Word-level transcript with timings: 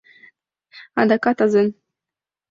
Адакат 1.01 1.39
азен!.. 1.45 1.69